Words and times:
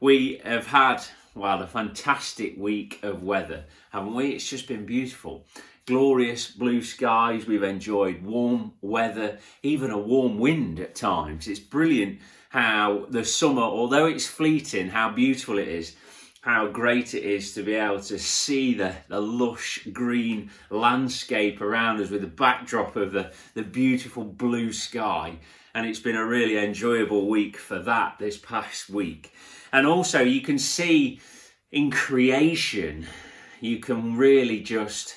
We 0.00 0.40
have 0.44 0.66
had, 0.66 1.02
well, 1.34 1.62
a 1.62 1.66
fantastic 1.66 2.56
week 2.56 3.00
of 3.02 3.22
weather, 3.22 3.64
haven't 3.90 4.14
we? 4.14 4.30
It's 4.30 4.48
just 4.48 4.66
been 4.66 4.86
beautiful. 4.86 5.44
Glorious 5.88 6.50
blue 6.50 6.82
skies, 6.82 7.46
we've 7.46 7.62
enjoyed 7.62 8.22
warm 8.22 8.74
weather, 8.82 9.38
even 9.62 9.90
a 9.90 9.96
warm 9.96 10.38
wind 10.38 10.80
at 10.80 10.94
times. 10.94 11.48
It's 11.48 11.58
brilliant 11.58 12.18
how 12.50 13.06
the 13.08 13.24
summer, 13.24 13.62
although 13.62 14.04
it's 14.04 14.26
fleeting, 14.26 14.88
how 14.88 15.10
beautiful 15.10 15.56
it 15.56 15.66
is, 15.66 15.96
how 16.42 16.66
great 16.66 17.14
it 17.14 17.22
is 17.22 17.54
to 17.54 17.62
be 17.62 17.72
able 17.72 18.02
to 18.02 18.18
see 18.18 18.74
the, 18.74 18.96
the 19.08 19.18
lush 19.18 19.88
green 19.90 20.50
landscape 20.68 21.62
around 21.62 22.02
us 22.02 22.10
with 22.10 22.20
the 22.20 22.26
backdrop 22.26 22.94
of 22.94 23.12
the, 23.12 23.32
the 23.54 23.62
beautiful 23.62 24.24
blue 24.24 24.74
sky. 24.74 25.38
And 25.74 25.86
it's 25.86 26.00
been 26.00 26.16
a 26.16 26.26
really 26.26 26.58
enjoyable 26.58 27.30
week 27.30 27.56
for 27.56 27.78
that 27.78 28.18
this 28.18 28.36
past 28.36 28.90
week. 28.90 29.32
And 29.72 29.86
also, 29.86 30.20
you 30.20 30.42
can 30.42 30.58
see 30.58 31.18
in 31.72 31.90
creation, 31.90 33.06
you 33.62 33.78
can 33.78 34.18
really 34.18 34.60
just 34.60 35.16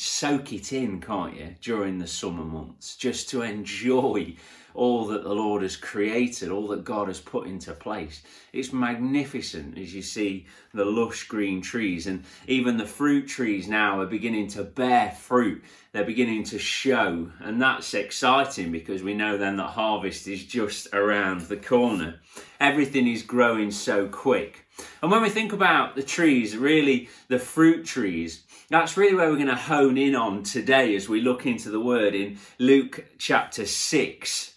soak 0.00 0.52
it 0.52 0.72
in, 0.72 1.00
can't 1.00 1.36
you, 1.36 1.54
during 1.60 1.98
the 1.98 2.06
summer 2.06 2.44
months, 2.44 2.96
just 2.96 3.28
to 3.30 3.42
enjoy 3.42 4.34
all 4.72 5.06
that 5.08 5.24
the 5.24 5.34
Lord 5.34 5.62
has 5.62 5.76
created, 5.76 6.50
all 6.50 6.68
that 6.68 6.84
God 6.84 7.08
has 7.08 7.20
put 7.20 7.46
into 7.46 7.72
place. 7.72 8.22
It's 8.52 8.72
magnificent 8.72 9.76
as 9.76 9.94
you 9.94 10.00
see 10.00 10.46
the 10.72 10.84
lush 10.84 11.24
green 11.24 11.60
trees, 11.60 12.06
and 12.06 12.24
even 12.46 12.76
the 12.76 12.86
fruit 12.86 13.26
trees 13.26 13.68
now 13.68 14.00
are 14.00 14.06
beginning 14.06 14.48
to 14.48 14.62
bear 14.62 15.10
fruit. 15.10 15.62
They're 15.92 16.04
beginning 16.04 16.44
to 16.44 16.58
show, 16.58 17.30
and 17.40 17.60
that's 17.60 17.92
exciting 17.94 18.70
because 18.72 19.02
we 19.02 19.14
know 19.14 19.36
then 19.36 19.56
that 19.56 19.70
harvest 19.70 20.28
is 20.28 20.44
just 20.44 20.86
around 20.94 21.42
the 21.42 21.56
corner. 21.56 22.20
Everything 22.60 23.08
is 23.08 23.22
growing 23.22 23.70
so 23.70 24.08
quick. 24.08 24.64
And 25.02 25.10
when 25.10 25.20
we 25.20 25.28
think 25.28 25.52
about 25.52 25.96
the 25.96 26.02
trees, 26.02 26.56
really 26.56 27.08
the 27.28 27.38
fruit 27.38 27.84
trees, 27.84 28.44
that's 28.70 28.96
really 28.96 29.16
where 29.16 29.28
we're 29.28 29.34
going 29.34 29.48
to 29.48 29.56
hone 29.56 29.98
in 29.98 30.14
on 30.14 30.44
today 30.44 30.94
as 30.94 31.08
we 31.08 31.20
look 31.20 31.44
into 31.44 31.70
the 31.70 31.80
word 31.80 32.14
in 32.14 32.38
Luke 32.58 33.04
chapter 33.18 33.66
6. 33.66 34.54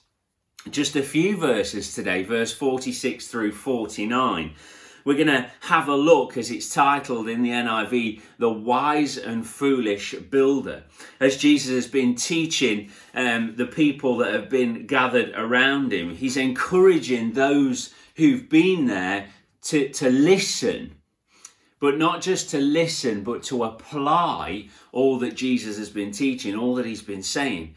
Just 0.70 0.96
a 0.96 1.02
few 1.02 1.36
verses 1.36 1.96
today, 1.96 2.22
verse 2.22 2.54
46 2.54 3.28
through 3.28 3.52
49. 3.52 4.54
We're 5.04 5.16
going 5.16 5.28
to 5.28 5.50
have 5.62 5.88
a 5.88 5.96
look, 5.96 6.38
as 6.38 6.52
it's 6.52 6.74
titled 6.74 7.28
in 7.28 7.42
the 7.42 7.50
NIV, 7.50 8.22
The 8.38 8.52
Wise 8.52 9.18
and 9.18 9.46
Foolish 9.46 10.14
Builder. 10.14 10.84
As 11.20 11.36
Jesus 11.36 11.72
has 11.72 11.88
been 11.88 12.14
teaching 12.16 12.92
um, 13.16 13.56
the 13.58 13.66
people 13.66 14.18
that 14.18 14.32
have 14.32 14.48
been 14.48 14.86
gathered 14.86 15.34
around 15.36 15.92
him, 15.92 16.16
he's 16.16 16.38
encouraging 16.38 17.34
those 17.34 17.94
who've 18.16 18.48
been 18.48 18.86
there 18.86 19.28
to, 19.64 19.90
to 19.90 20.10
listen 20.10 20.96
but 21.84 21.98
not 21.98 22.22
just 22.22 22.50
to 22.50 22.60
listen, 22.60 23.26
but 23.26 23.44
to 23.44 23.66
apply 23.66 24.70
all 24.94 25.20
that 25.20 25.36
Jesus 25.36 25.78
has 25.78 25.90
been 25.90 26.14
teaching, 26.14 26.56
all 26.56 26.76
that 26.76 26.86
he's 26.86 27.02
been 27.02 27.22
saying, 27.22 27.76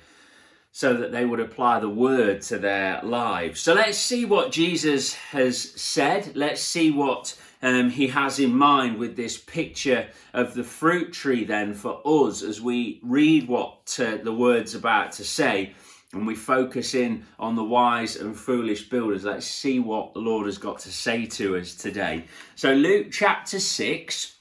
so 0.70 0.94
that 0.94 1.10
they 1.10 1.24
would 1.24 1.40
apply 1.40 1.80
the 1.80 1.88
word 1.88 2.40
to 2.40 2.56
their 2.56 3.02
lives. 3.02 3.60
So 3.60 3.74
let's 3.74 3.98
see 3.98 4.24
what 4.24 4.52
Jesus 4.52 5.14
has 5.14 5.58
said. 5.58 6.36
Let's 6.36 6.60
see 6.60 6.92
what 6.92 7.36
um, 7.62 7.90
he 7.90 8.06
has 8.06 8.38
in 8.38 8.54
mind 8.54 8.96
with 8.96 9.16
this 9.16 9.38
picture 9.38 10.06
of 10.32 10.54
the 10.54 10.62
fruit 10.62 11.12
tree, 11.12 11.42
then, 11.42 11.74
for 11.74 12.00
us 12.04 12.44
as 12.44 12.60
we 12.60 13.00
read 13.02 13.48
what 13.48 13.98
uh, 14.00 14.18
the 14.22 14.32
word's 14.32 14.76
about 14.76 15.10
to 15.14 15.24
say 15.24 15.74
and 16.16 16.26
we 16.26 16.34
focus 16.34 16.94
in 16.94 17.24
on 17.38 17.56
the 17.56 17.64
wise 17.64 18.16
and 18.16 18.36
foolish 18.36 18.88
builders, 18.88 19.24
let's 19.24 19.46
see 19.46 19.78
what 19.78 20.14
the 20.14 20.20
Lord 20.20 20.46
has 20.46 20.58
got 20.58 20.78
to 20.80 20.92
say 20.92 21.26
to 21.26 21.56
us 21.56 21.74
today. 21.74 22.24
So, 22.54 22.72
Luke 22.72 23.08
chapter 23.10 23.60
6, 23.60 24.36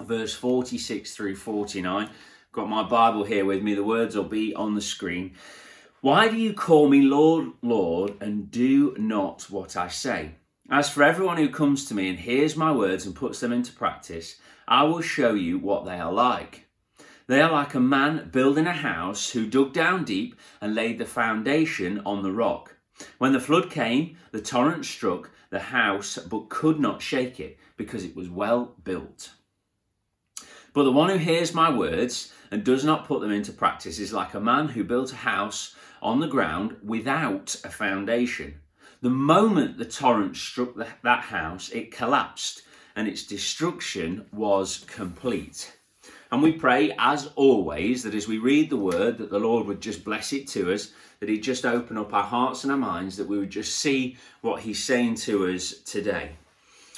verse 0.00 0.34
46 0.34 1.14
through 1.14 1.36
49. 1.36 2.08
Got 2.52 2.68
my 2.68 2.82
Bible 2.82 3.24
here 3.24 3.44
with 3.44 3.62
me, 3.62 3.74
the 3.74 3.84
words 3.84 4.16
will 4.16 4.24
be 4.24 4.54
on 4.54 4.74
the 4.74 4.80
screen. 4.80 5.34
Why 6.00 6.28
do 6.28 6.36
you 6.36 6.52
call 6.52 6.88
me 6.88 7.02
Lord, 7.02 7.52
Lord, 7.62 8.14
and 8.20 8.50
do 8.50 8.94
not 8.98 9.50
what 9.50 9.76
I 9.76 9.88
say? 9.88 10.36
As 10.70 10.88
for 10.88 11.02
everyone 11.02 11.36
who 11.36 11.48
comes 11.48 11.84
to 11.86 11.94
me 11.94 12.08
and 12.08 12.18
hears 12.18 12.56
my 12.56 12.72
words 12.72 13.04
and 13.06 13.14
puts 13.14 13.40
them 13.40 13.52
into 13.52 13.72
practice, 13.72 14.36
I 14.66 14.84
will 14.84 15.02
show 15.02 15.34
you 15.34 15.58
what 15.58 15.84
they 15.84 15.98
are 15.98 16.12
like. 16.12 16.66
They 17.26 17.40
are 17.40 17.50
like 17.50 17.74
a 17.74 17.80
man 17.80 18.28
building 18.30 18.66
a 18.66 18.72
house 18.72 19.30
who 19.30 19.46
dug 19.46 19.72
down 19.72 20.04
deep 20.04 20.38
and 20.60 20.74
laid 20.74 20.98
the 20.98 21.06
foundation 21.06 22.02
on 22.04 22.22
the 22.22 22.32
rock. 22.32 22.76
When 23.16 23.32
the 23.32 23.40
flood 23.40 23.70
came, 23.70 24.16
the 24.30 24.42
torrent 24.42 24.84
struck 24.84 25.30
the 25.48 25.60
house 25.60 26.18
but 26.18 26.50
could 26.50 26.78
not 26.78 27.00
shake 27.00 27.40
it 27.40 27.58
because 27.76 28.04
it 28.04 28.14
was 28.14 28.28
well 28.28 28.74
built. 28.84 29.30
But 30.74 30.84
the 30.84 30.92
one 30.92 31.08
who 31.08 31.16
hears 31.16 31.54
my 31.54 31.74
words 31.74 32.32
and 32.50 32.62
does 32.62 32.84
not 32.84 33.06
put 33.06 33.20
them 33.20 33.30
into 33.30 33.52
practice 33.52 33.98
is 33.98 34.12
like 34.12 34.34
a 34.34 34.40
man 34.40 34.68
who 34.68 34.84
built 34.84 35.12
a 35.12 35.16
house 35.16 35.74
on 36.02 36.20
the 36.20 36.26
ground 36.26 36.76
without 36.82 37.56
a 37.64 37.70
foundation. 37.70 38.60
The 39.00 39.10
moment 39.10 39.78
the 39.78 39.84
torrent 39.86 40.36
struck 40.36 40.74
that 41.02 41.20
house, 41.20 41.70
it 41.70 41.90
collapsed 41.90 42.62
and 42.94 43.08
its 43.08 43.24
destruction 43.24 44.26
was 44.32 44.84
complete. 44.86 45.72
And 46.34 46.42
we 46.42 46.50
pray, 46.50 46.92
as 46.98 47.30
always, 47.36 48.02
that 48.02 48.12
as 48.12 48.26
we 48.26 48.38
read 48.38 48.68
the 48.68 48.76
word, 48.76 49.18
that 49.18 49.30
the 49.30 49.38
Lord 49.38 49.68
would 49.68 49.80
just 49.80 50.02
bless 50.02 50.32
it 50.32 50.48
to 50.48 50.74
us, 50.74 50.90
that 51.20 51.28
He'd 51.28 51.44
just 51.44 51.64
open 51.64 51.96
up 51.96 52.12
our 52.12 52.24
hearts 52.24 52.64
and 52.64 52.72
our 52.72 52.76
minds, 52.76 53.16
that 53.18 53.28
we 53.28 53.38
would 53.38 53.50
just 53.50 53.76
see 53.76 54.16
what 54.40 54.62
He's 54.62 54.82
saying 54.82 55.14
to 55.26 55.46
us 55.46 55.74
today. 55.86 56.32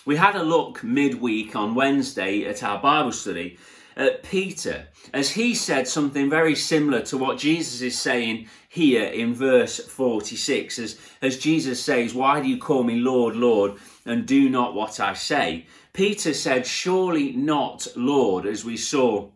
We 0.06 0.16
had 0.16 0.36
a 0.36 0.42
look 0.42 0.82
midweek 0.82 1.54
on 1.54 1.74
Wednesday 1.74 2.46
at 2.46 2.62
our 2.62 2.78
Bible 2.80 3.12
study 3.12 3.58
at 3.96 4.22
Peter, 4.22 4.86
as 5.14 5.30
he 5.30 5.54
said 5.54 5.88
something 5.88 6.28
very 6.28 6.54
similar 6.54 7.00
to 7.00 7.16
what 7.16 7.38
Jesus 7.38 7.80
is 7.80 7.98
saying 7.98 8.48
here 8.68 9.04
in 9.04 9.34
verse 9.34 9.78
46. 9.78 10.78
As, 10.78 11.00
as 11.22 11.38
Jesus 11.38 11.82
says, 11.82 12.14
Why 12.14 12.40
do 12.40 12.48
you 12.48 12.58
call 12.58 12.82
me 12.82 12.96
Lord, 12.96 13.36
Lord, 13.36 13.78
and 14.04 14.26
do 14.26 14.50
not 14.50 14.74
what 14.74 15.00
I 15.00 15.14
say? 15.14 15.66
Peter 15.94 16.34
said, 16.34 16.66
Surely 16.66 17.32
not, 17.32 17.86
Lord, 17.96 18.44
as 18.44 18.64
we 18.64 18.76
saw 18.76 19.30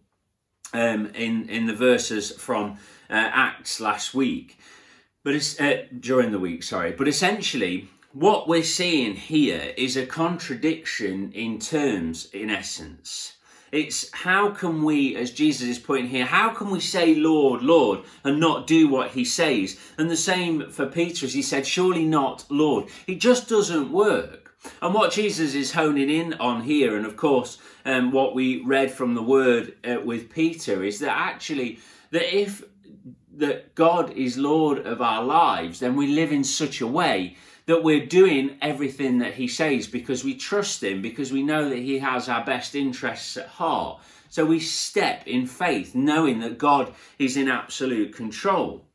um, 0.75 1.07
in, 1.15 1.49
in 1.49 1.67
the 1.67 1.75
verses 1.75 2.31
from 2.33 2.73
uh, 3.09 3.31
Acts 3.33 3.81
last 3.81 4.13
week, 4.13 4.59
but 5.25 5.35
it's, 5.35 5.59
uh, 5.59 5.85
during 5.99 6.33
the 6.33 6.39
week, 6.39 6.63
sorry. 6.63 6.93
But 6.93 7.09
essentially, 7.09 7.89
what 8.13 8.47
we're 8.47 8.63
seeing 8.63 9.15
here 9.15 9.73
is 9.77 9.97
a 9.97 10.05
contradiction 10.05 11.33
in 11.33 11.59
terms, 11.59 12.29
in 12.33 12.51
essence. 12.51 13.37
It's 13.73 14.11
how 14.13 14.51
can 14.51 14.83
we, 14.83 15.15
as 15.17 15.31
Jesus 15.31 15.69
is 15.69 15.79
putting 15.79 16.09
here, 16.09 16.27
how 16.27 16.51
can 16.51 16.71
we 16.71 16.81
say, 16.81 17.15
Lord, 17.15 17.63
Lord, 17.63 18.01
and 18.25 18.41
not 18.41 18.67
do 18.67 18.89
what 18.89 19.13
he 19.13 19.25
says? 19.25 19.79
And 19.97 20.11
the 20.11 20.17
same 20.17 20.71
for 20.71 20.87
Peter, 20.87 21.27
as 21.27 21.35
he 21.35 21.43
said, 21.43 21.67
surely 21.67 22.05
not, 22.05 22.45
Lord. 22.49 22.89
It 23.07 23.21
just 23.21 23.49
doesn't 23.49 23.93
work. 23.93 24.55
And 24.83 24.93
what 24.93 25.13
Jesus 25.13 25.55
is 25.55 25.73
honing 25.73 26.11
in 26.11 26.35
on 26.35 26.63
here, 26.63 26.97
and 26.97 27.07
of 27.07 27.17
course, 27.17 27.59
um, 27.85 28.11
what 28.11 28.35
we 28.35 28.63
read 28.63 28.91
from 28.91 29.15
the 29.15 29.23
word 29.23 29.75
uh, 29.89 30.01
with 30.05 30.31
Peter, 30.31 30.83
is 30.83 30.99
that 30.99 31.17
actually, 31.17 31.79
that 32.11 32.37
if 32.37 32.65
that 33.37 33.75
God 33.75 34.11
is 34.13 34.37
Lord 34.37 34.79
of 34.87 35.01
our 35.01 35.25
lives, 35.25 35.81
then 35.81 35.97
we 35.97 36.09
live 36.09 36.33
in 36.33 36.45
such 36.45 36.81
a 36.81 36.87
way 36.87 37.37
that 37.71 37.85
we're 37.85 38.05
doing 38.05 38.57
everything 38.61 39.19
that 39.19 39.35
He 39.35 39.47
says 39.47 39.87
because 39.87 40.25
we 40.25 40.35
trust 40.35 40.83
Him, 40.83 41.01
because 41.01 41.31
we 41.31 41.45
know 41.45 41.69
that 41.69 41.79
He 41.79 42.01
has 42.01 42.29
our 42.29 42.45
best 42.45 42.75
interests 42.75 43.37
at 43.37 43.47
heart. 43.47 44.03
So 44.29 44.45
we 44.45 44.59
step 44.59 45.25
in 45.25 45.47
faith, 45.47 45.95
knowing 45.95 46.41
that 46.41 46.59
God 46.59 46.93
is 47.17 47.37
in 47.37 47.49
absolute 47.49 48.13
control. 48.13 48.87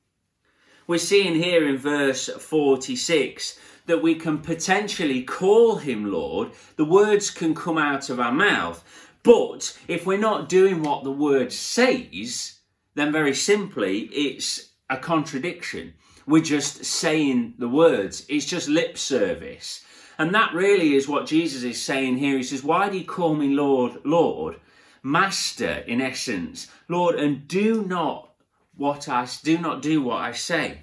We're 0.88 0.98
seeing 0.98 1.36
here 1.36 1.66
in 1.66 1.78
verse 1.78 2.28
46 2.28 3.58
that 3.86 4.04
we 4.04 4.14
can 4.14 4.40
potentially 4.40 5.24
call 5.24 5.78
him 5.78 6.12
Lord, 6.12 6.52
the 6.76 6.84
words 6.84 7.30
can 7.30 7.56
come 7.56 7.78
out 7.78 8.10
of 8.10 8.20
our 8.20 8.34
mouth. 8.34 8.84
But 9.24 9.78
if 9.88 10.06
we're 10.06 10.18
not 10.18 10.50
doing 10.50 10.84
what 10.84 11.06
the 11.06 11.12
word 11.12 11.54
says, 11.54 12.60
then 12.94 13.14
very 13.14 13.36
simply 13.36 14.00
it's 14.12 14.72
a 14.90 14.98
contradiction. 14.98 15.94
We're 16.28 16.44
just 16.44 16.86
saying 16.86 17.56
the 17.58 17.70
words, 17.70 18.26
it's 18.28 18.46
just 18.46 18.68
lip 18.68 18.98
service. 18.98 19.84
And 20.18 20.34
that 20.34 20.54
really 20.54 20.96
is 20.96 21.08
what 21.08 21.26
Jesus 21.26 21.64
is 21.64 21.82
saying 21.82 22.18
here. 22.18 22.38
He 22.38 22.44
says, 22.44 22.64
Why 22.64 22.90
do 22.90 22.98
you 22.98 23.06
call 23.06 23.36
me 23.36 23.50
Lord, 23.50 24.00
Lord? 24.06 24.60
Master, 25.04 25.84
in 25.88 26.02
essence, 26.02 26.68
Lord, 26.88 27.16
and 27.16 27.48
do 27.48 27.86
not 27.86 28.32
what 28.76 29.08
I 29.08 29.28
do 29.44 29.58
not 29.58 29.82
do 29.82 30.02
what 30.02 30.22
I 30.22 30.32
say. 30.32 30.80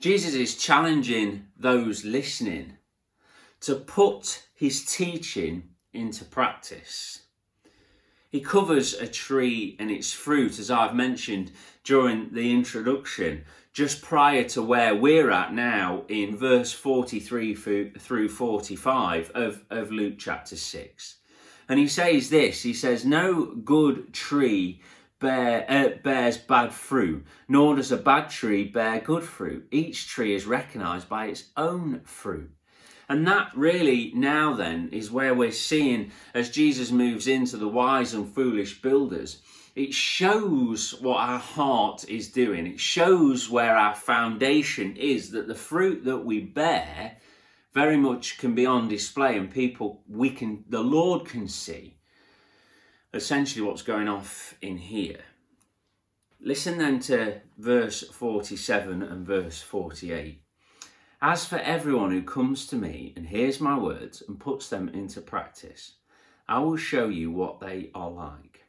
Jesus 0.00 0.34
is 0.34 0.56
challenging 0.56 1.46
those 1.56 2.04
listening 2.04 2.76
to 3.60 3.76
put 3.76 4.44
his 4.54 4.84
teaching 4.84 5.70
into 5.92 6.24
practice. 6.24 7.21
He 8.32 8.40
covers 8.40 8.94
a 8.94 9.06
tree 9.06 9.76
and 9.78 9.90
its 9.90 10.10
fruit, 10.10 10.58
as 10.58 10.70
I've 10.70 10.94
mentioned 10.94 11.52
during 11.84 12.32
the 12.32 12.50
introduction, 12.50 13.44
just 13.74 14.00
prior 14.00 14.44
to 14.44 14.62
where 14.62 14.94
we're 14.94 15.30
at 15.30 15.52
now 15.52 16.04
in 16.08 16.38
verse 16.38 16.72
43 16.72 17.54
through 17.54 18.28
45 18.30 19.30
of, 19.34 19.62
of 19.68 19.92
Luke 19.92 20.14
chapter 20.16 20.56
6. 20.56 21.16
And 21.68 21.78
he 21.78 21.86
says 21.86 22.30
this 22.30 22.62
He 22.62 22.72
says, 22.72 23.04
No 23.04 23.54
good 23.54 24.14
tree 24.14 24.80
bear, 25.18 25.66
uh, 25.70 25.98
bears 26.02 26.38
bad 26.38 26.72
fruit, 26.72 27.26
nor 27.48 27.76
does 27.76 27.92
a 27.92 27.98
bad 27.98 28.30
tree 28.30 28.64
bear 28.64 28.98
good 29.00 29.24
fruit. 29.24 29.68
Each 29.70 30.08
tree 30.08 30.34
is 30.34 30.46
recognized 30.46 31.10
by 31.10 31.26
its 31.26 31.50
own 31.54 32.00
fruit. 32.04 32.50
And 33.12 33.26
that 33.26 33.50
really 33.54 34.10
now 34.14 34.54
then 34.54 34.88
is 34.90 35.10
where 35.10 35.34
we're 35.34 35.52
seeing 35.52 36.12
as 36.32 36.48
Jesus 36.48 36.90
moves 36.90 37.26
into 37.26 37.58
the 37.58 37.68
wise 37.68 38.14
and 38.14 38.34
foolish 38.34 38.80
builders. 38.80 39.42
It 39.76 39.92
shows 39.92 40.98
what 40.98 41.18
our 41.18 41.38
heart 41.38 42.08
is 42.08 42.32
doing. 42.32 42.66
It 42.66 42.80
shows 42.80 43.50
where 43.50 43.76
our 43.76 43.94
foundation 43.94 44.96
is, 44.96 45.30
that 45.32 45.46
the 45.46 45.54
fruit 45.54 46.06
that 46.06 46.24
we 46.24 46.40
bear 46.40 47.18
very 47.74 47.98
much 47.98 48.38
can 48.38 48.54
be 48.54 48.64
on 48.64 48.88
display 48.88 49.36
and 49.36 49.50
people 49.50 50.00
we 50.08 50.30
can 50.30 50.64
the 50.70 50.80
Lord 50.80 51.26
can 51.26 51.48
see 51.48 51.98
essentially 53.12 53.62
what's 53.62 53.82
going 53.82 54.08
off 54.08 54.54
in 54.62 54.78
here. 54.78 55.20
Listen 56.40 56.78
then 56.78 56.98
to 57.00 57.42
verse 57.58 58.04
47 58.04 59.02
and 59.02 59.26
verse 59.26 59.60
48. 59.60 60.42
As 61.24 61.46
for 61.46 61.58
everyone 61.58 62.10
who 62.10 62.20
comes 62.20 62.66
to 62.66 62.74
me 62.74 63.12
and 63.14 63.28
hears 63.28 63.60
my 63.60 63.78
words 63.78 64.24
and 64.26 64.40
puts 64.40 64.68
them 64.68 64.88
into 64.88 65.20
practice, 65.20 65.92
I 66.48 66.58
will 66.58 66.76
show 66.76 67.08
you 67.08 67.30
what 67.30 67.60
they 67.60 67.92
are 67.94 68.10
like. 68.10 68.64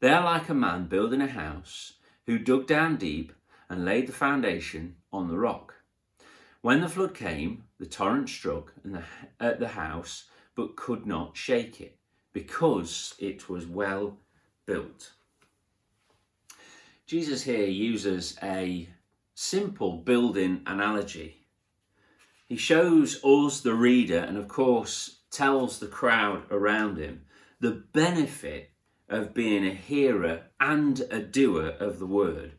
They 0.00 0.10
are 0.10 0.22
like 0.22 0.50
a 0.50 0.54
man 0.54 0.88
building 0.88 1.22
a 1.22 1.26
house 1.26 1.94
who 2.26 2.38
dug 2.38 2.66
down 2.66 2.96
deep 2.96 3.32
and 3.70 3.86
laid 3.86 4.08
the 4.08 4.12
foundation 4.12 4.96
on 5.10 5.28
the 5.28 5.38
rock. 5.38 5.74
When 6.60 6.82
the 6.82 6.88
flood 6.90 7.14
came, 7.14 7.64
the 7.78 7.86
torrent 7.86 8.28
struck 8.28 8.74
at 9.40 9.58
the 9.58 9.68
house 9.68 10.24
but 10.54 10.76
could 10.76 11.06
not 11.06 11.34
shake 11.34 11.80
it 11.80 11.96
because 12.34 13.14
it 13.18 13.48
was 13.48 13.66
well 13.66 14.18
built. 14.66 15.12
Jesus 17.06 17.42
here 17.42 17.64
uses 17.64 18.36
a 18.42 18.86
simple 19.34 19.96
building 19.96 20.60
analogy 20.66 21.39
he 22.50 22.56
shows 22.56 23.22
us, 23.22 23.60
the 23.60 23.74
reader, 23.74 24.18
and 24.18 24.36
of 24.36 24.48
course 24.48 25.20
tells 25.30 25.78
the 25.78 25.86
crowd 25.86 26.42
around 26.50 26.98
him 26.98 27.22
the 27.60 27.84
benefit 27.92 28.72
of 29.08 29.32
being 29.32 29.64
a 29.64 29.72
hearer 29.72 30.42
and 30.58 31.00
a 31.12 31.20
doer 31.20 31.76
of 31.78 32.00
the 32.00 32.08
word. 32.08 32.54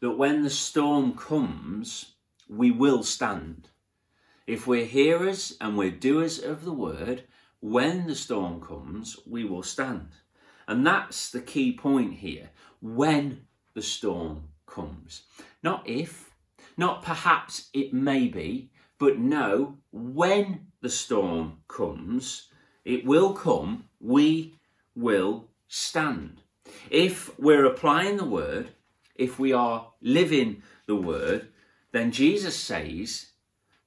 That 0.00 0.18
when 0.18 0.42
the 0.42 0.50
storm 0.50 1.14
comes, 1.14 2.16
we 2.50 2.70
will 2.70 3.02
stand. 3.02 3.70
If 4.46 4.66
we're 4.66 4.84
hearers 4.84 5.56
and 5.58 5.74
we're 5.74 5.90
doers 5.90 6.38
of 6.38 6.66
the 6.66 6.74
word, 6.74 7.24
when 7.60 8.08
the 8.08 8.16
storm 8.16 8.60
comes, 8.60 9.16
we 9.26 9.44
will 9.44 9.62
stand. 9.62 10.08
And 10.68 10.86
that's 10.86 11.30
the 11.30 11.40
key 11.40 11.72
point 11.72 12.12
here 12.12 12.50
when 12.82 13.46
the 13.72 13.80
storm 13.80 14.50
comes. 14.66 15.22
Not 15.62 15.88
if, 15.88 16.30
not 16.76 17.02
perhaps 17.02 17.70
it 17.72 17.94
may 17.94 18.28
be, 18.28 18.70
but 19.00 19.18
know 19.18 19.78
when 19.90 20.66
the 20.82 20.90
storm 20.90 21.56
comes, 21.66 22.48
it 22.84 23.04
will 23.04 23.32
come, 23.32 23.86
we 23.98 24.54
will 24.94 25.48
stand. 25.66 26.42
If 26.90 27.36
we're 27.38 27.64
applying 27.64 28.18
the 28.18 28.26
word, 28.26 28.68
if 29.16 29.38
we 29.38 29.54
are 29.54 29.90
living 30.02 30.62
the 30.86 30.96
word, 30.96 31.48
then 31.92 32.12
Jesus 32.12 32.54
says 32.54 33.30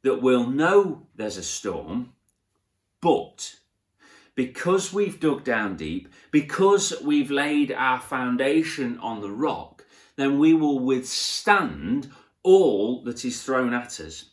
that 0.02 0.22
we'll 0.22 0.48
know 0.48 1.06
there's 1.16 1.38
a 1.38 1.44
storm, 1.44 2.14
but 3.00 3.58
because 4.34 4.92
we've 4.92 5.20
dug 5.20 5.44
down 5.44 5.78
deep, 5.78 6.12
because 6.32 6.92
we've 7.04 7.30
laid 7.30 7.72
our 7.72 8.00
foundation 8.00 8.98
on 8.98 9.22
the 9.22 9.32
rock, 9.32 9.86
then 10.16 10.40
we 10.40 10.56
will 10.56 10.80
withstand 10.80 12.10
all 12.42 13.04
that 13.04 13.24
is 13.24 13.44
thrown 13.44 13.76
at 13.76 14.00
us 14.00 14.33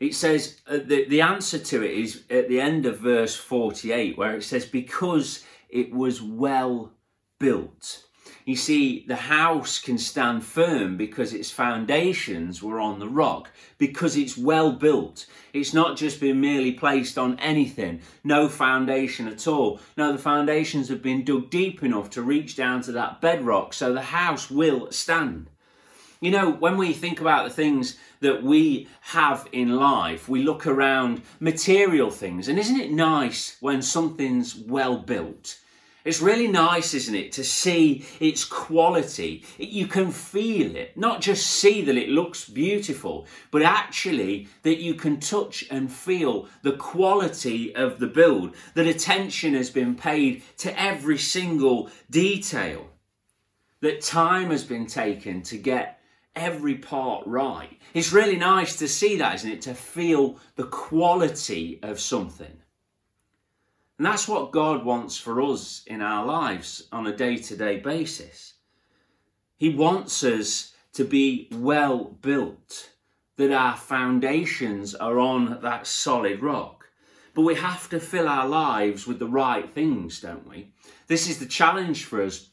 it 0.00 0.14
says 0.14 0.60
uh, 0.66 0.78
the, 0.84 1.06
the 1.08 1.20
answer 1.20 1.58
to 1.58 1.82
it 1.82 1.92
is 1.92 2.22
at 2.30 2.48
the 2.48 2.60
end 2.60 2.86
of 2.86 2.98
verse 2.98 3.36
48 3.36 4.18
where 4.18 4.36
it 4.36 4.42
says 4.42 4.66
because 4.66 5.44
it 5.68 5.92
was 5.92 6.20
well 6.20 6.92
built. 7.38 8.04
You 8.46 8.56
see 8.56 9.06
the 9.08 9.16
house 9.16 9.78
can 9.78 9.96
stand 9.96 10.44
firm 10.44 10.98
because 10.98 11.32
its 11.32 11.50
foundations 11.50 12.62
were 12.62 12.78
on 12.78 12.98
the 12.98 13.08
rock 13.08 13.50
because 13.78 14.16
it's 14.16 14.36
well 14.36 14.72
built. 14.72 15.24
It's 15.54 15.72
not 15.72 15.96
just 15.96 16.20
been 16.20 16.40
merely 16.40 16.72
placed 16.72 17.16
on 17.16 17.38
anything 17.38 18.02
no 18.22 18.48
foundation 18.48 19.28
at 19.28 19.46
all. 19.48 19.80
No 19.96 20.12
the 20.12 20.18
foundations 20.18 20.90
have 20.90 21.02
been 21.02 21.24
dug 21.24 21.48
deep 21.48 21.82
enough 21.82 22.10
to 22.10 22.22
reach 22.22 22.54
down 22.54 22.82
to 22.82 22.92
that 22.92 23.22
bedrock 23.22 23.72
so 23.72 23.92
the 23.92 24.02
house 24.02 24.50
will 24.50 24.92
stand. 24.92 25.48
You 26.20 26.30
know, 26.30 26.50
when 26.50 26.76
we 26.76 26.92
think 26.92 27.20
about 27.20 27.44
the 27.44 27.54
things 27.54 27.98
that 28.24 28.42
we 28.42 28.88
have 29.02 29.46
in 29.52 29.76
life, 29.76 30.28
we 30.30 30.42
look 30.42 30.66
around 30.66 31.20
material 31.40 32.10
things, 32.10 32.48
and 32.48 32.58
isn't 32.58 32.80
it 32.80 32.90
nice 32.90 33.58
when 33.60 33.82
something's 33.82 34.56
well 34.56 34.96
built? 34.96 35.58
It's 36.06 36.22
really 36.22 36.48
nice, 36.48 36.94
isn't 36.94 37.14
it, 37.14 37.32
to 37.32 37.44
see 37.44 38.04
its 38.20 38.44
quality. 38.44 39.44
You 39.58 39.86
can 39.86 40.10
feel 40.10 40.74
it, 40.74 40.96
not 40.96 41.20
just 41.20 41.46
see 41.46 41.82
that 41.82 41.96
it 41.96 42.08
looks 42.08 42.48
beautiful, 42.48 43.26
but 43.50 43.62
actually 43.62 44.48
that 44.62 44.78
you 44.78 44.94
can 44.94 45.20
touch 45.20 45.64
and 45.70 45.92
feel 45.92 46.48
the 46.62 46.76
quality 46.76 47.74
of 47.74 47.98
the 47.98 48.06
build, 48.06 48.54
that 48.74 48.86
attention 48.86 49.52
has 49.52 49.68
been 49.68 49.94
paid 49.94 50.42
to 50.58 50.80
every 50.80 51.18
single 51.18 51.90
detail, 52.10 52.86
that 53.80 54.00
time 54.00 54.50
has 54.50 54.64
been 54.64 54.86
taken 54.86 55.42
to 55.42 55.58
get 55.58 55.93
every 56.36 56.74
part 56.74 57.26
right. 57.26 57.78
It's 57.92 58.12
really 58.12 58.36
nice 58.36 58.76
to 58.76 58.88
see 58.88 59.16
that, 59.16 59.36
isn't 59.36 59.50
it? 59.50 59.62
To 59.62 59.74
feel 59.74 60.38
the 60.56 60.64
quality 60.64 61.78
of 61.82 62.00
something. 62.00 62.58
And 63.98 64.06
that's 64.06 64.26
what 64.26 64.50
God 64.50 64.84
wants 64.84 65.16
for 65.16 65.40
us 65.40 65.84
in 65.86 66.02
our 66.02 66.26
lives 66.26 66.88
on 66.90 67.06
a 67.06 67.16
day 67.16 67.36
to 67.36 67.56
day 67.56 67.78
basis. 67.78 68.54
He 69.56 69.68
wants 69.68 70.24
us 70.24 70.74
to 70.94 71.04
be 71.04 71.48
well 71.52 72.16
built, 72.20 72.90
that 73.36 73.52
our 73.52 73.76
foundations 73.76 74.94
are 74.94 75.18
on 75.18 75.60
that 75.62 75.86
solid 75.86 76.42
rock. 76.42 76.86
But 77.34 77.42
we 77.42 77.56
have 77.56 77.88
to 77.90 77.98
fill 77.98 78.28
our 78.28 78.46
lives 78.46 79.06
with 79.06 79.18
the 79.18 79.28
right 79.28 79.72
things, 79.74 80.20
don't 80.20 80.48
we? 80.48 80.72
This 81.08 81.28
is 81.28 81.38
the 81.38 81.46
challenge 81.46 82.04
for 82.04 82.22
us 82.22 82.50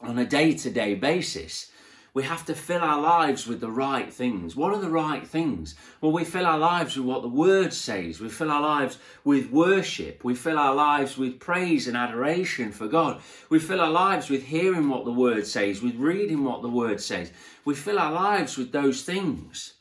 on 0.00 0.18
a 0.18 0.24
day 0.24 0.54
to 0.54 0.70
day 0.70 0.94
basis 0.94 1.70
we 2.16 2.22
have 2.22 2.46
to 2.46 2.54
fill 2.54 2.80
our 2.80 2.98
lives 2.98 3.46
with 3.46 3.60
the 3.60 3.70
right 3.70 4.10
things. 4.10 4.56
What 4.56 4.72
are 4.72 4.80
the 4.80 4.88
right 4.88 5.26
things? 5.26 5.74
Well, 6.00 6.12
we 6.12 6.24
fill 6.24 6.46
our 6.46 6.58
lives 6.58 6.96
with 6.96 7.04
what 7.04 7.20
the 7.20 7.28
Word 7.28 7.74
says. 7.74 8.20
We 8.20 8.30
fill 8.30 8.50
our 8.50 8.62
lives 8.62 8.96
with 9.22 9.50
worship. 9.50 10.24
We 10.24 10.34
fill 10.34 10.58
our 10.58 10.74
lives 10.74 11.18
with 11.18 11.38
praise 11.38 11.86
and 11.86 11.94
adoration 11.94 12.72
for 12.72 12.88
God. 12.88 13.20
We 13.50 13.58
fill 13.58 13.82
our 13.82 13.90
lives 13.90 14.30
with 14.30 14.44
hearing 14.44 14.88
what 14.88 15.04
the 15.04 15.12
Word 15.12 15.46
says, 15.46 15.82
with 15.82 15.96
reading 15.96 16.42
what 16.42 16.62
the 16.62 16.70
Word 16.70 17.02
says. 17.02 17.32
We 17.66 17.74
fill 17.74 17.98
our 17.98 18.12
lives 18.12 18.56
with 18.56 18.72
those 18.72 19.02
things. 19.02 19.74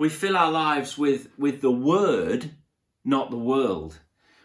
We 0.00 0.08
fill 0.08 0.36
our 0.36 0.50
lives 0.50 0.98
with, 0.98 1.28
with 1.38 1.60
the 1.60 1.70
Word, 1.70 2.56
not 3.04 3.30
the 3.30 3.38
world. 3.38 4.00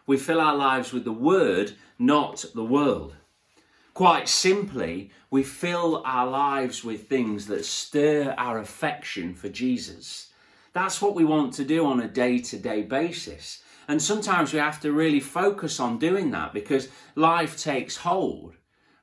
We 0.06 0.18
fill 0.18 0.40
our 0.40 0.56
lives 0.56 0.94
with 0.94 1.04
the 1.04 1.12
Word, 1.12 1.72
not 1.98 2.46
the 2.54 2.64
world. 2.64 3.16
Quite 3.94 4.28
simply, 4.28 5.12
we 5.30 5.44
fill 5.44 6.02
our 6.04 6.28
lives 6.28 6.84
with 6.84 7.08
things 7.08 7.46
that 7.46 7.64
stir 7.64 8.34
our 8.40 8.58
affection 8.58 9.36
for 9.36 9.50
Jesus. 9.50 10.32
That's 10.74 11.00
what 11.00 11.14
we 11.14 11.24
want 11.24 11.54
to 11.56 11.64
do 11.64 11.86
on 11.86 12.00
a 12.00 12.08
day 12.08 12.40
to 12.40 12.58
day 12.58 12.82
basis. 12.82 13.62
And 13.88 14.02
sometimes 14.02 14.52
we 14.52 14.60
have 14.60 14.80
to 14.80 14.92
really 14.92 15.20
focus 15.20 15.80
on 15.80 16.00
doing 16.00 16.32
that 16.32 16.54
because 16.54 16.90
life 17.16 17.62
takes 17.62 17.98
hold. 17.98 18.56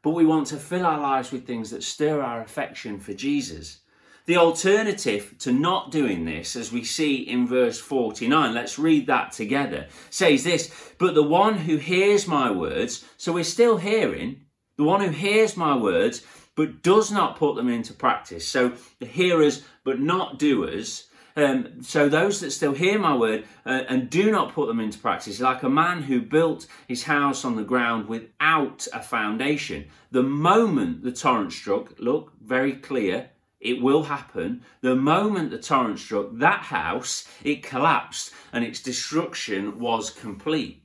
But 0.03 0.11
we 0.11 0.25
want 0.25 0.49
to 0.49 0.57
fill 0.57 0.85
our 0.85 0.99
lives 0.99 1.31
with 1.31 1.47
things 1.47 1.71
that 1.71 1.85
stir 1.85 2.21
our 2.21 2.41
affection 2.41 2.99
for 2.99 3.13
Jesus. 3.13 3.81
The 4.27 4.39
alternative 4.39 5.37
to 5.41 5.53
not 5.53 5.93
doing 5.93 6.25
this, 6.25 6.57
as 6.57 6.73
we 6.73 6.83
see 6.83 7.17
in 7.17 7.47
verse 7.47 7.79
49, 7.79 8.55
let's 8.55 8.79
read 8.79 9.07
that 9.07 9.33
together, 9.33 9.87
says 10.09 10.43
this 10.43 10.95
But 10.99 11.15
the 11.15 11.23
one 11.23 11.59
who 11.59 11.77
hears 11.77 12.27
my 12.27 12.51
words, 12.51 13.05
so 13.17 13.33
we're 13.33 13.45
still 13.45 13.77
hearing, 13.77 14.47
the 14.81 14.87
one 14.87 15.03
who 15.03 15.11
hears 15.11 15.59
my 15.59 15.77
words 15.77 16.23
but 16.55 16.83
does 16.83 17.13
not 17.13 17.37
put 17.37 17.55
them 17.55 17.69
into 17.69 17.93
practice. 17.93 18.49
So 18.49 18.73
the 18.99 19.05
hearers, 19.05 19.63
but 19.85 20.01
not 20.01 20.39
doers. 20.39 21.09
Um, 21.37 21.83
so 21.83 22.09
those 22.09 22.41
that 22.41 22.51
still 22.51 22.73
hear 22.73 22.99
my 22.99 23.15
word 23.15 23.45
uh, 23.67 23.83
and 23.91 24.09
do 24.09 24.31
not 24.31 24.55
put 24.55 24.69
them 24.69 24.81
into 24.81 24.99
practice, 24.99 25.39
like 25.39 25.63
a 25.63 25.69
man 25.69 26.05
who 26.05 26.23
built 26.23 26.67
his 26.89 27.03
house 27.03 27.45
on 27.45 27.57
the 27.57 27.63
ground 27.63 28.09
without 28.09 28.89
a 28.95 29.03
foundation. 29.03 29.85
The 30.13 30.23
moment 30.23 31.03
the 31.03 31.13
torrent 31.13 31.53
struck, 31.53 31.93
look 31.99 32.33
very 32.43 32.73
clear, 32.73 33.29
it 33.61 33.83
will 33.83 34.05
happen. 34.05 34.63
The 34.81 34.97
moment 34.97 35.51
the 35.51 35.59
torrent 35.59 35.99
struck 35.99 36.29
that 36.33 36.63
house, 36.63 37.29
it 37.45 37.63
collapsed 37.63 38.33
and 38.51 38.65
its 38.65 38.81
destruction 38.81 39.79
was 39.79 40.09
complete. 40.09 40.80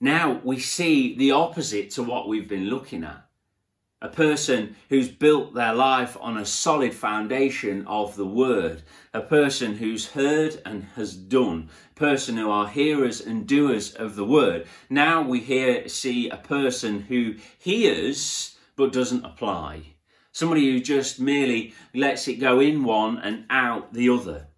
Now 0.00 0.40
we 0.44 0.58
see 0.58 1.16
the 1.16 1.30
opposite 1.30 1.90
to 1.92 2.02
what 2.02 2.28
we've 2.28 2.48
been 2.48 2.68
looking 2.68 3.02
at. 3.02 3.26
A 4.02 4.08
person 4.08 4.76
who's 4.90 5.08
built 5.08 5.54
their 5.54 5.72
life 5.72 6.18
on 6.20 6.36
a 6.36 6.44
solid 6.44 6.92
foundation 6.92 7.86
of 7.86 8.14
the 8.14 8.26
word. 8.26 8.82
A 9.14 9.22
person 9.22 9.76
who's 9.76 10.08
heard 10.08 10.60
and 10.66 10.84
has 10.96 11.16
done. 11.16 11.70
A 11.92 11.94
person 11.98 12.36
who 12.36 12.50
are 12.50 12.68
hearers 12.68 13.22
and 13.22 13.46
doers 13.46 13.94
of 13.94 14.16
the 14.16 14.26
word. 14.26 14.66
Now 14.90 15.22
we 15.22 15.40
hear 15.40 15.88
see 15.88 16.28
a 16.28 16.36
person 16.36 17.00
who 17.00 17.36
hears 17.58 18.58
but 18.76 18.92
doesn't 18.92 19.24
apply. 19.24 19.94
Somebody 20.30 20.70
who 20.70 20.80
just 20.80 21.18
merely 21.18 21.72
lets 21.94 22.28
it 22.28 22.34
go 22.34 22.60
in 22.60 22.84
one 22.84 23.16
and 23.16 23.46
out 23.48 23.94
the 23.94 24.10
other. 24.10 24.48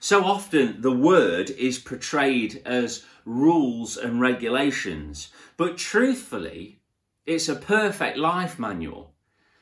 So 0.00 0.24
often 0.24 0.80
the 0.80 0.92
word 0.92 1.50
is 1.50 1.78
portrayed 1.78 2.62
as 2.64 3.04
rules 3.28 3.98
and 3.98 4.20
regulations, 4.20 5.28
but 5.58 5.76
truthfully, 5.76 6.80
it's 7.26 7.48
a 7.48 7.54
perfect 7.54 8.16
life 8.16 8.58
manual. 8.58 9.12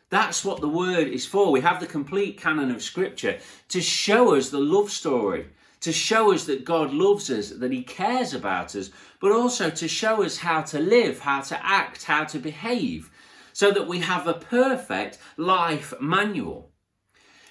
That's 0.09 0.45
what 0.45 0.61
the 0.61 0.69
word 0.69 1.09
is 1.09 1.27
for. 1.27 1.51
We 1.51 1.63
have 1.63 1.81
the 1.81 1.87
complete 1.87 2.41
canon 2.41 2.71
of 2.71 2.81
scripture 2.81 3.41
to 3.71 3.81
show 3.81 4.37
us 4.37 4.51
the 4.51 4.61
love 4.61 4.91
story, 4.91 5.49
to 5.81 5.93
show 5.93 6.33
us 6.33 6.45
that 6.47 6.65
God 6.65 6.95
loves 6.95 7.29
us, 7.29 7.51
that 7.51 7.73
He 7.73 7.83
cares 7.83 8.33
about 8.33 8.77
us, 8.77 8.91
but 9.21 9.33
also 9.33 9.69
to 9.69 9.89
show 9.89 10.23
us 10.23 10.39
how 10.39 10.63
to 10.63 10.79
live, 10.79 11.19
how 11.19 11.41
to 11.41 11.67
act, 11.67 12.05
how 12.05 12.23
to 12.25 12.39
behave, 12.39 13.11
so 13.53 13.73
that 13.73 13.89
we 13.89 13.99
have 13.99 14.29
a 14.29 14.35
perfect 14.35 15.19
life 15.37 15.93
manual. 16.01 16.71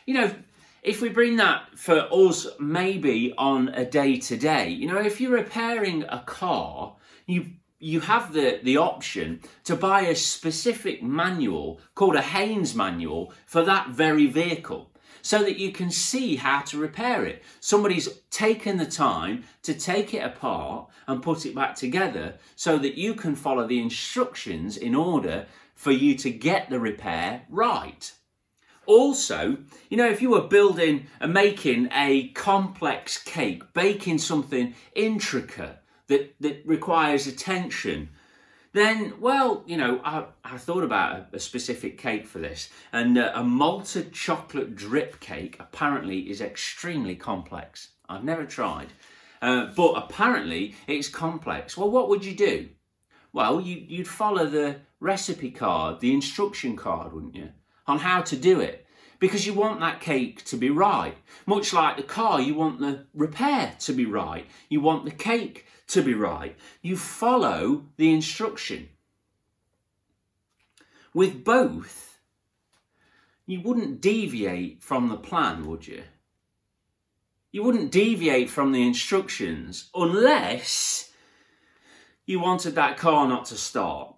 You 0.06 0.14
know, 0.14 0.36
if 0.86 1.02
we 1.02 1.10
bring 1.10 1.38
that 1.38 1.78
for 1.78 2.08
us 2.12 2.46
maybe 2.60 3.34
on 3.38 3.70
a 3.70 3.84
day 3.84 4.18
to 4.18 4.38
day, 4.38 4.70
you 4.70 4.88
know, 4.88 5.00
if 5.00 5.20
you're 5.20 5.32
repairing 5.32 6.04
a 6.04 6.20
car, 6.20 6.96
you 7.26 7.54
you 7.80 8.00
have 8.00 8.34
the, 8.34 8.60
the 8.64 8.78
option 8.78 9.42
to 9.64 9.76
buy 9.76 10.02
a 10.02 10.16
specific 10.16 11.04
manual 11.04 11.80
called 11.94 12.16
a 12.16 12.22
Haynes 12.22 12.74
manual 12.74 13.34
for 13.46 13.64
that 13.64 13.90
very 13.90 14.28
vehicle 14.28 14.90
so 15.22 15.40
that 15.40 15.58
you 15.58 15.72
can 15.72 15.92
see 15.92 16.38
how 16.38 16.62
to 16.62 16.78
repair 16.78 17.26
it. 17.26 17.44
Somebody's 17.60 18.08
taken 18.30 18.78
the 18.78 18.86
time 18.86 19.44
to 19.64 19.74
take 19.74 20.14
it 20.14 20.24
apart 20.24 20.88
and 21.08 21.22
put 21.22 21.46
it 21.46 21.54
back 21.54 21.76
together 21.76 22.36
so 22.56 22.78
that 22.78 22.96
you 22.96 23.14
can 23.14 23.36
follow 23.36 23.68
the 23.68 23.82
instructions 23.82 24.78
in 24.78 24.96
order 24.96 25.46
for 25.74 25.92
you 25.92 26.16
to 26.16 26.30
get 26.30 26.70
the 26.70 26.80
repair 26.80 27.44
right. 27.50 28.14
Also, 28.86 29.58
you 29.90 29.98
know, 29.98 30.10
if 30.10 30.22
you 30.22 30.30
were 30.30 30.42
building 30.42 31.08
and 31.20 31.34
making 31.34 31.90
a 31.92 32.30
complex 32.30 33.22
cake, 33.22 33.74
baking 33.74 34.18
something 34.18 34.76
intricate 34.96 35.80
that, 36.08 36.36
that 36.40 36.62
requires 36.66 37.28
attention, 37.28 38.10
then, 38.76 39.14
well, 39.22 39.64
you 39.66 39.78
know, 39.78 40.02
I, 40.04 40.26
I 40.44 40.58
thought 40.58 40.84
about 40.84 41.16
a, 41.16 41.38
a, 41.38 41.40
specific 41.40 41.98
cake 41.98 42.28
for 42.28 42.40
this, 42.40 42.70
and 42.92 43.18
uh, 43.18 43.32
a 43.34 43.42
malted 43.42 44.12
chocolate 44.12 44.76
drip 44.76 45.22
cake 45.22 45.56
apparently 45.62 46.30
is 46.30 46.42
extremely 46.42 47.16
complex. 47.16 47.92
I've 48.10 48.26
never 48.26 48.46
tried, 48.46 48.90
uh, 49.42 49.68
but 49.78 49.94
apparently 49.94 50.76
it's 50.88 51.08
complex. 51.08 51.78
Well, 51.78 51.90
what 51.90 52.10
would 52.10 52.26
you 52.26 52.36
do? 52.36 52.68
Well, 53.32 53.62
you, 53.62 53.78
you'd 53.78 54.10
follow 54.10 54.46
the 54.46 54.82
recipe 55.00 55.52
card, 55.52 56.02
the 56.02 56.14
instruction 56.14 56.76
card, 56.76 57.14
wouldn't 57.14 57.36
you? 57.36 57.52
On 57.88 58.00
how 58.00 58.22
to 58.22 58.36
do 58.36 58.60
it 58.60 58.86
because 59.20 59.46
you 59.46 59.54
want 59.54 59.80
that 59.80 60.02
cake 60.02 60.44
to 60.46 60.58
be 60.58 60.70
right. 60.70 61.18
Much 61.46 61.74
like 61.74 61.98
the 61.98 62.04
car, 62.04 62.42
you 62.42 62.54
want 62.54 62.80
the 62.80 63.06
repair 63.14 63.74
to 63.80 63.94
be 63.94 64.06
right. 64.06 64.46
You 64.70 64.82
want 64.82 65.06
the 65.06 65.12
cake 65.12 65.66
to 65.88 66.02
be 66.02 66.14
right. 66.14 66.56
You 66.82 66.98
follow 66.98 67.86
the 67.98 68.14
instruction. 68.14 68.90
With 71.14 71.44
both, 71.44 72.20
you 73.46 73.62
wouldn't 73.62 74.02
deviate 74.02 74.84
from 74.84 75.08
the 75.08 75.18
plan, 75.18 75.66
would 75.66 75.88
you? 75.88 76.04
You 77.52 77.64
wouldn't 77.64 77.92
deviate 77.92 78.50
from 78.50 78.74
the 78.74 78.86
instructions 78.86 79.90
unless 79.96 81.12
you 82.26 82.40
wanted 82.40 82.76
that 82.76 82.98
car 82.98 83.28
not 83.28 83.46
to 83.46 83.56
start. 83.56 84.16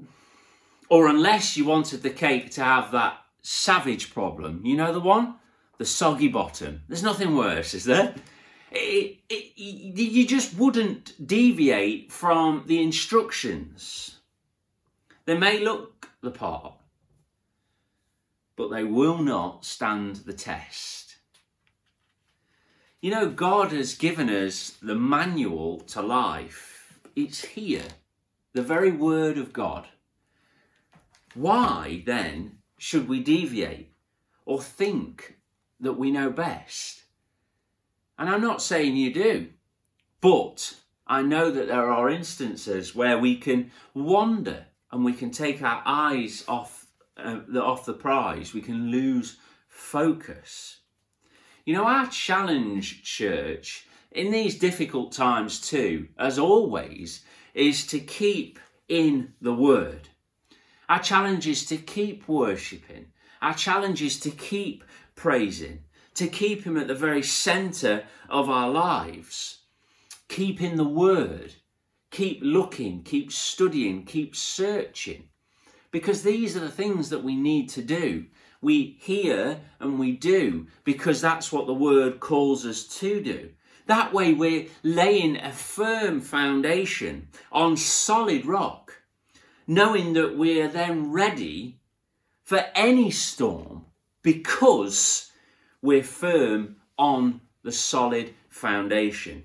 Or 0.90 1.08
unless 1.08 1.58
you 1.58 1.66
wanted 1.66 2.02
the 2.02 2.10
cake 2.10 2.52
to 2.52 2.64
have 2.64 2.92
that 2.94 3.20
savage 3.48 4.14
problem. 4.14 4.62
You 4.66 4.76
know 4.76 4.92
the 4.92 5.00
one? 5.00 5.36
The 5.78 5.86
soggy 5.86 6.28
bottom. 6.28 6.82
There's 6.90 7.02
nothing 7.02 7.36
worse, 7.36 7.74
is 7.74 7.86
there? 7.86 8.14
It, 8.72 9.20
it, 9.30 9.54
you 9.58 10.28
just 10.28 10.58
wouldn't 10.58 11.26
deviate 11.26 12.12
from 12.12 12.66
the 12.68 12.82
instructions. 12.82 14.18
They 15.26 15.38
may 15.38 15.60
look 15.60 16.10
the 16.22 16.32
part, 16.32 16.74
but 18.58 18.70
they 18.70 18.84
will 18.84 19.20
not 19.20 19.64
stand 19.64 20.18
the 20.18 20.34
test. 20.34 21.16
You 23.00 23.12
know, 23.12 23.30
God 23.30 23.72
has 23.72 23.96
given 23.96 24.30
us 24.30 24.72
the 24.82 24.96
manual 24.96 25.80
to 25.82 26.02
life. 26.02 27.00
It's 27.16 27.46
here, 27.46 27.88
the 28.52 28.62
very 28.62 28.92
Word 28.92 29.38
of 29.38 29.54
God. 29.54 29.88
Why 31.34 32.04
then 32.06 32.57
should 32.78 33.08
we 33.08 33.22
deviate 33.22 33.94
or 34.46 34.62
think 34.62 35.38
that 35.80 35.94
we 35.94 36.12
know 36.12 36.30
best? 36.30 37.04
And 38.18 38.30
I'm 38.30 38.42
not 38.42 38.62
saying 38.62 38.96
you 38.96 39.14
do, 39.14 39.48
but 40.22 40.76
I 41.06 41.22
know 41.22 41.52
that 41.52 41.68
there 41.68 41.90
are 41.90 42.10
instances 42.10 42.96
where 42.96 43.18
we 43.18 43.38
can 43.38 43.72
wander 43.94 44.66
and 44.92 45.06
we 45.06 45.14
can 45.14 45.32
take 45.32 45.62
our 45.62 45.82
eyes 45.86 46.44
off 46.48 46.88
uh, 47.18 47.40
the, 47.48 47.64
off 47.64 47.86
the 47.86 47.94
prize. 47.94 48.54
We 48.54 48.62
can 48.62 48.92
lose 48.92 49.38
focus. 49.68 50.80
You 51.66 51.74
know, 51.74 51.86
our 51.86 52.08
challenge, 52.08 53.04
church, 53.04 53.86
in 54.12 54.32
these 54.32 54.58
difficult 54.58 55.12
times 55.12 55.60
too, 55.60 56.08
as 56.18 56.40
always, 56.40 57.24
is 57.54 57.86
to 57.88 58.00
keep 58.00 58.60
in 58.88 59.34
the 59.42 59.54
Word. 59.54 60.10
Our 60.90 61.00
challenge 61.00 61.48
is 61.48 61.66
to 61.66 61.78
keep 61.78 62.28
worshipping. 62.28 63.08
Our 63.42 63.54
challenge 63.54 64.02
is 64.02 64.20
to 64.22 64.32
keep 64.32 64.84
praising, 65.16 65.84
to 66.16 66.28
keep 66.28 66.64
Him 66.64 66.78
at 66.78 66.88
the 66.88 66.96
very 66.96 67.24
centre 67.24 68.06
of 68.30 68.50
our 68.50 68.70
lives. 68.70 69.60
Keep 70.30 70.62
in 70.62 70.78
the 70.78 70.88
Word. 70.88 71.56
Keep 72.10 72.40
looking, 72.42 73.04
keep 73.04 73.34
studying, 73.34 74.06
keep 74.06 74.34
searching. 74.36 75.28
Because 75.92 76.24
these 76.24 76.56
are 76.56 76.62
the 76.62 76.70
things 76.70 77.10
that 77.10 77.24
we 77.24 77.36
need 77.36 77.70
to 77.70 77.82
do. 77.82 78.26
We 78.62 78.98
hear 79.00 79.60
and 79.80 80.00
we 80.00 80.14
do 80.14 80.68
because 80.86 81.22
that's 81.22 81.52
what 81.52 81.68
the 81.68 81.74
Word 81.74 82.22
calls 82.22 82.66
us 82.66 82.88
to 83.00 83.22
do. 83.22 83.50
That 83.88 84.14
way, 84.14 84.34
we're 84.34 84.68
laying 84.84 85.38
a 85.38 85.52
firm 85.52 86.22
foundation 86.22 87.28
on 87.52 87.78
solid 87.78 88.46
rock 88.46 88.94
knowing 89.68 90.14
that 90.14 90.38
we're 90.38 90.70
then 90.70 91.12
ready 91.12 91.78
for 92.44 92.64
any 92.74 93.12
storm 93.12 93.86
because 94.22 95.32
we're 95.82 96.04
firm 96.04 96.78
on 96.98 97.42
the 97.64 97.72
solid 97.72 98.34
foundation. 98.50 99.44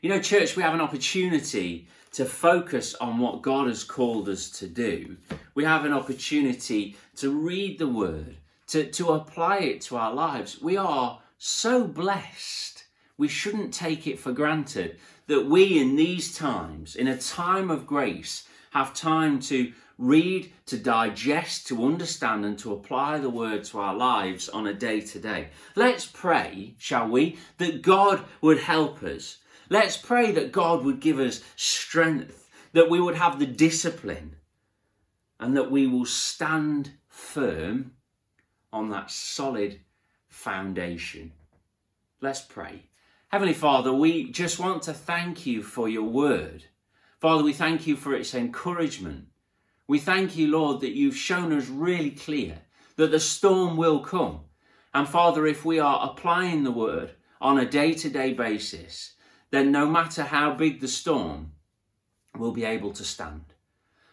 You 0.00 0.10
know, 0.10 0.20
church, 0.20 0.56
we 0.56 0.62
have 0.62 0.74
an 0.74 0.80
opportunity 0.80 1.88
to 2.12 2.24
focus 2.24 2.94
on 2.94 3.18
what 3.18 3.42
God 3.42 3.68
has 3.68 3.84
called 3.84 4.28
us 4.28 4.48
to 4.50 4.66
do. 4.66 5.18
We 5.54 5.64
have 5.64 5.84
an 5.84 5.92
opportunity 5.92 6.96
to 7.16 7.30
read 7.30 7.78
the 7.78 7.88
word, 7.88 8.36
to, 8.68 8.90
to 8.92 9.10
apply 9.10 9.58
it 9.58 9.80
to 9.82 9.96
our 9.96 10.14
lives. 10.14 10.60
We 10.62 10.78
are 10.78 11.20
so 11.36 11.86
blessed. 11.86 12.84
We 13.18 13.28
shouldn't 13.28 13.74
take 13.74 14.06
it 14.06 14.18
for 14.18 14.32
granted 14.32 14.98
that 15.26 15.46
we, 15.46 15.78
in 15.80 15.96
these 15.96 16.34
times, 16.34 16.96
in 16.96 17.08
a 17.08 17.18
time 17.18 17.70
of 17.70 17.86
grace, 17.86 18.46
have 18.70 18.94
time 18.94 19.40
to 19.40 19.72
read, 19.98 20.52
to 20.66 20.76
digest, 20.76 21.66
to 21.66 21.84
understand, 21.84 22.44
and 22.44 22.58
to 22.58 22.72
apply 22.72 23.18
the 23.18 23.30
word 23.30 23.64
to 23.64 23.78
our 23.78 23.94
lives 23.94 24.48
on 24.48 24.66
a 24.66 24.74
day 24.74 25.00
to 25.00 25.18
day. 25.18 25.48
Let's 25.74 26.06
pray, 26.06 26.74
shall 26.78 27.08
we, 27.08 27.38
that 27.58 27.82
God 27.82 28.24
would 28.40 28.58
help 28.58 29.02
us. 29.02 29.38
Let's 29.68 29.96
pray 29.96 30.32
that 30.32 30.52
God 30.52 30.84
would 30.84 31.00
give 31.00 31.18
us 31.18 31.42
strength, 31.56 32.50
that 32.72 32.90
we 32.90 33.00
would 33.00 33.16
have 33.16 33.38
the 33.38 33.46
discipline 33.46 34.36
and 35.40 35.56
that 35.56 35.70
we 35.70 35.86
will 35.86 36.06
stand 36.06 36.92
firm 37.08 37.92
on 38.72 38.90
that 38.90 39.10
solid 39.10 39.80
foundation. 40.28 41.32
Let's 42.20 42.42
pray. 42.42 42.84
Heavenly 43.36 43.52
Father, 43.52 43.92
we 43.92 44.30
just 44.30 44.58
want 44.58 44.82
to 44.84 44.94
thank 44.94 45.44
you 45.44 45.62
for 45.62 45.90
your 45.90 46.08
word. 46.08 46.64
Father, 47.20 47.44
we 47.44 47.52
thank 47.52 47.86
you 47.86 47.94
for 47.94 48.14
its 48.14 48.34
encouragement. 48.34 49.26
We 49.86 49.98
thank 49.98 50.38
you, 50.38 50.46
Lord, 50.46 50.80
that 50.80 50.96
you've 50.96 51.18
shown 51.18 51.52
us 51.52 51.68
really 51.68 52.12
clear 52.12 52.62
that 52.96 53.10
the 53.10 53.20
storm 53.20 53.76
will 53.76 54.00
come. 54.00 54.40
And 54.94 55.06
Father, 55.06 55.46
if 55.46 55.66
we 55.66 55.78
are 55.78 56.08
applying 56.10 56.64
the 56.64 56.70
word 56.70 57.10
on 57.38 57.58
a 57.58 57.68
day 57.68 57.92
to 57.92 58.08
day 58.08 58.32
basis, 58.32 59.16
then 59.50 59.70
no 59.70 59.84
matter 59.86 60.22
how 60.22 60.54
big 60.54 60.80
the 60.80 60.88
storm, 60.88 61.52
we'll 62.38 62.52
be 62.52 62.64
able 62.64 62.94
to 62.94 63.04
stand. 63.04 63.44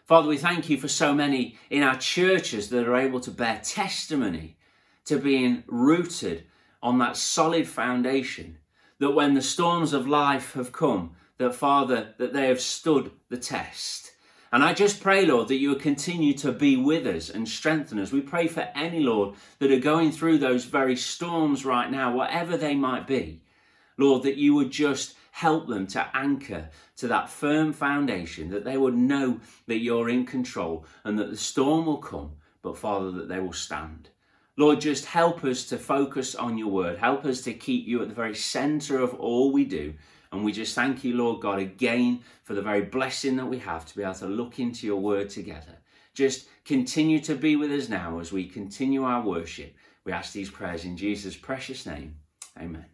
Father, 0.04 0.28
we 0.28 0.36
thank 0.36 0.68
you 0.68 0.76
for 0.76 0.88
so 0.88 1.14
many 1.14 1.56
in 1.70 1.82
our 1.82 1.96
churches 1.96 2.68
that 2.68 2.86
are 2.86 2.96
able 2.96 3.20
to 3.20 3.30
bear 3.30 3.58
testimony 3.64 4.58
to 5.06 5.18
being 5.18 5.64
rooted 5.66 6.44
on 6.82 6.98
that 6.98 7.16
solid 7.16 7.66
foundation. 7.66 8.58
That 9.00 9.10
when 9.10 9.34
the 9.34 9.42
storms 9.42 9.92
of 9.92 10.06
life 10.06 10.52
have 10.54 10.72
come, 10.72 11.16
that 11.38 11.54
Father, 11.54 12.14
that 12.18 12.32
they 12.32 12.46
have 12.48 12.60
stood 12.60 13.10
the 13.28 13.36
test. 13.36 14.12
And 14.52 14.62
I 14.62 14.72
just 14.72 15.02
pray, 15.02 15.26
Lord, 15.26 15.48
that 15.48 15.56
you 15.56 15.70
will 15.70 15.80
continue 15.80 16.32
to 16.34 16.52
be 16.52 16.76
with 16.76 17.08
us 17.08 17.28
and 17.28 17.48
strengthen 17.48 17.98
us. 17.98 18.12
We 18.12 18.20
pray 18.20 18.46
for 18.46 18.68
any, 18.76 19.00
Lord, 19.00 19.34
that 19.58 19.72
are 19.72 19.80
going 19.80 20.12
through 20.12 20.38
those 20.38 20.64
very 20.64 20.94
storms 20.94 21.64
right 21.64 21.90
now, 21.90 22.14
whatever 22.14 22.56
they 22.56 22.76
might 22.76 23.08
be. 23.08 23.42
Lord, 23.98 24.22
that 24.22 24.36
you 24.36 24.54
would 24.54 24.70
just 24.70 25.16
help 25.32 25.66
them 25.66 25.88
to 25.88 26.08
anchor 26.14 26.70
to 26.98 27.08
that 27.08 27.28
firm 27.28 27.72
foundation, 27.72 28.50
that 28.50 28.64
they 28.64 28.78
would 28.78 28.94
know 28.94 29.40
that 29.66 29.78
you're 29.78 30.08
in 30.08 30.24
control 30.24 30.86
and 31.02 31.18
that 31.18 31.30
the 31.32 31.36
storm 31.36 31.86
will 31.86 31.98
come, 31.98 32.34
but 32.62 32.78
Father, 32.78 33.10
that 33.10 33.28
they 33.28 33.40
will 33.40 33.52
stand. 33.52 34.10
Lord, 34.56 34.80
just 34.80 35.06
help 35.06 35.42
us 35.44 35.64
to 35.66 35.78
focus 35.78 36.34
on 36.34 36.56
your 36.56 36.68
word. 36.68 36.98
Help 36.98 37.24
us 37.24 37.40
to 37.42 37.52
keep 37.52 37.86
you 37.86 38.02
at 38.02 38.08
the 38.08 38.14
very 38.14 38.34
center 38.34 39.00
of 39.00 39.14
all 39.14 39.50
we 39.50 39.64
do. 39.64 39.94
And 40.30 40.44
we 40.44 40.52
just 40.52 40.74
thank 40.74 41.04
you, 41.04 41.16
Lord 41.16 41.40
God, 41.40 41.58
again 41.58 42.20
for 42.42 42.54
the 42.54 42.62
very 42.62 42.82
blessing 42.82 43.36
that 43.36 43.46
we 43.46 43.58
have 43.58 43.84
to 43.86 43.96
be 43.96 44.02
able 44.02 44.14
to 44.14 44.26
look 44.26 44.58
into 44.58 44.86
your 44.86 45.00
word 45.00 45.28
together. 45.28 45.78
Just 46.12 46.48
continue 46.64 47.18
to 47.20 47.34
be 47.34 47.56
with 47.56 47.72
us 47.72 47.88
now 47.88 48.20
as 48.20 48.32
we 48.32 48.46
continue 48.46 49.02
our 49.02 49.22
worship. 49.22 49.74
We 50.04 50.12
ask 50.12 50.32
these 50.32 50.50
prayers 50.50 50.84
in 50.84 50.96
Jesus' 50.96 51.36
precious 51.36 51.86
name. 51.86 52.16
Amen. 52.60 52.93